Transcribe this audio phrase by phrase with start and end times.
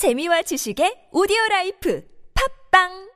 [0.00, 2.00] 재미와 지식의 오디오 라이프.
[2.32, 3.09] 팝빵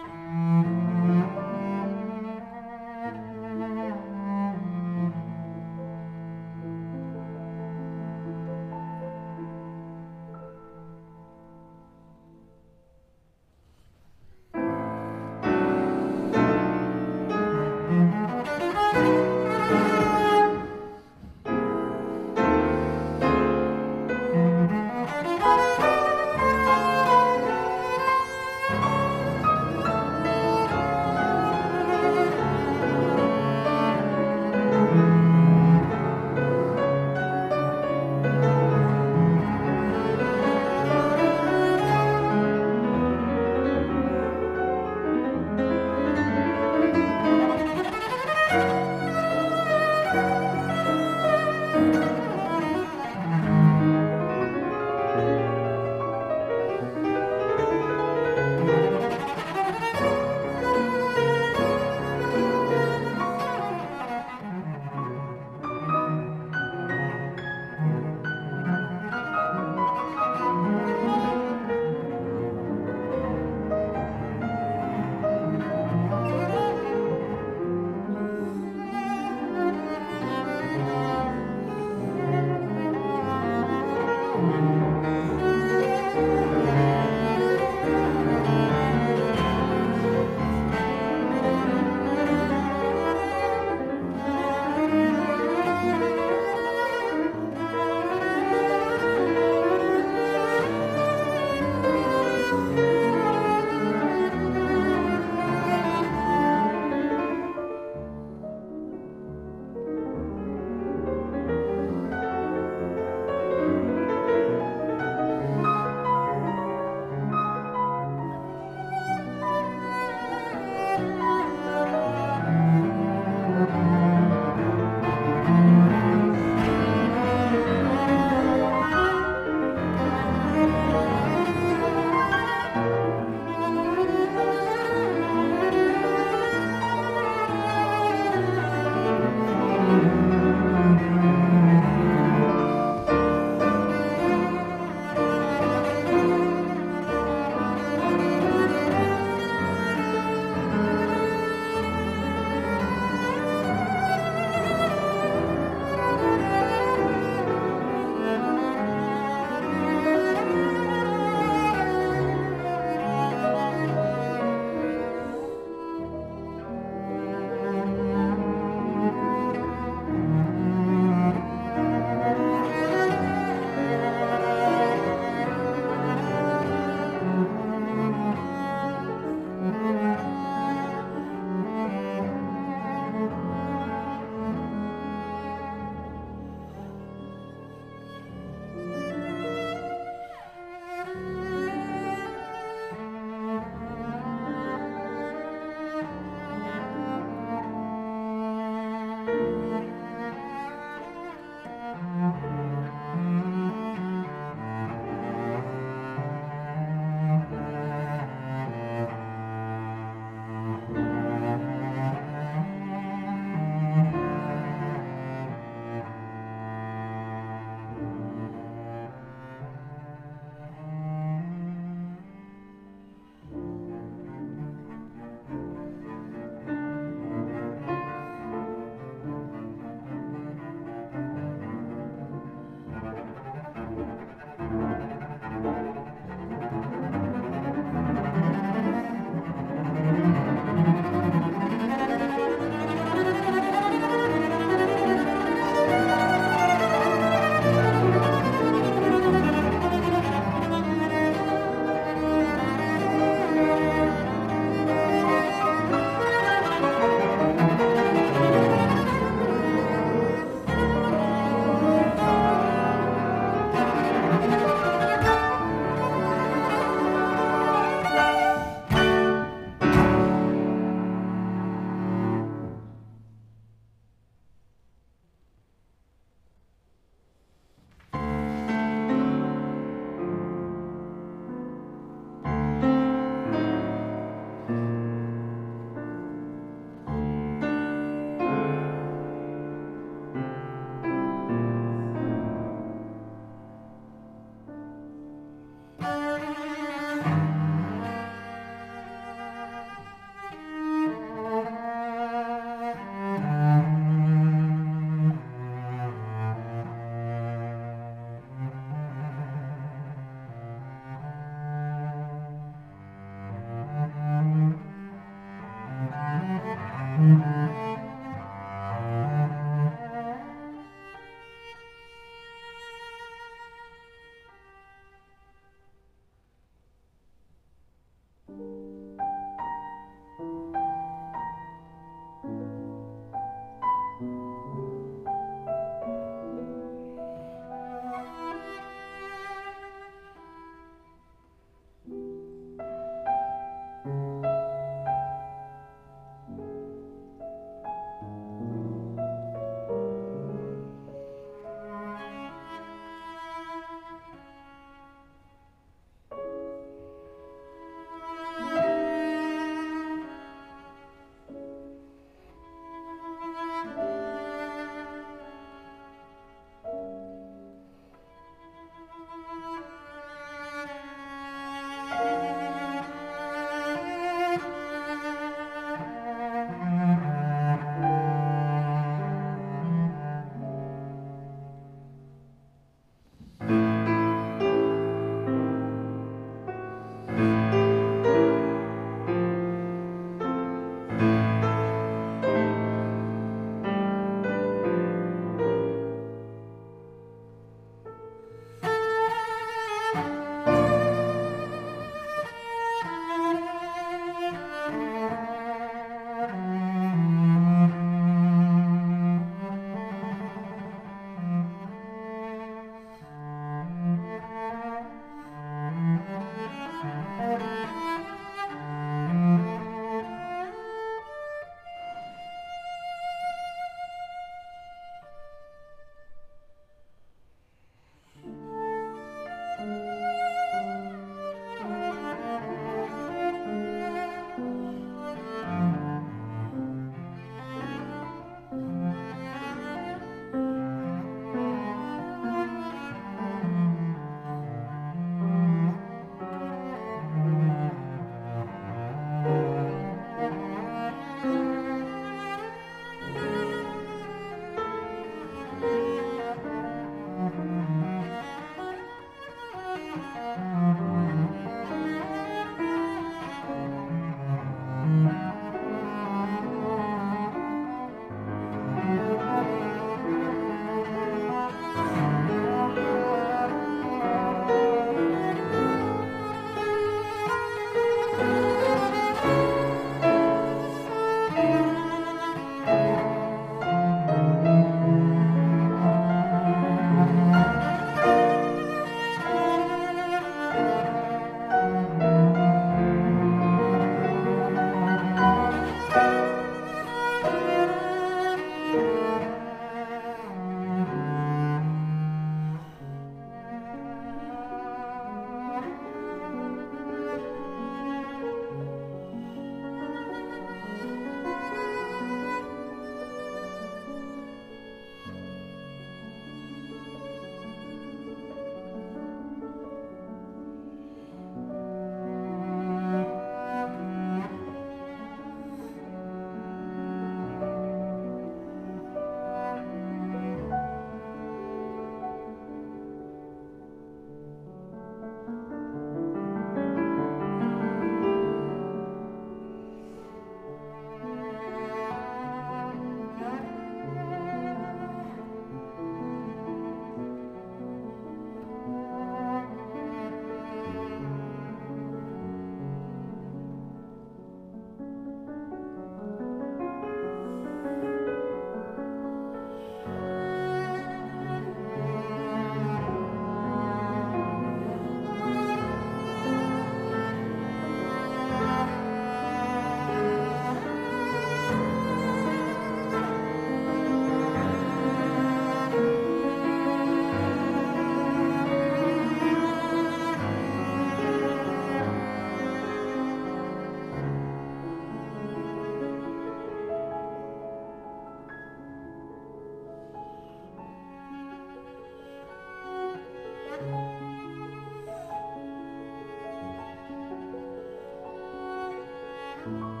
[599.65, 600.00] Bye.